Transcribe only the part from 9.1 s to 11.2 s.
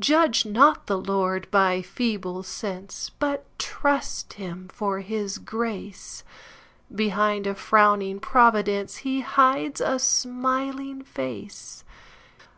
hides a smiling